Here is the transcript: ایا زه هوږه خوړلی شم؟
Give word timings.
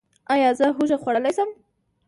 ایا 0.33 0.49
زه 0.59 0.65
هوږه 0.75 0.97
خوړلی 1.01 1.31
شم؟ 1.37 1.49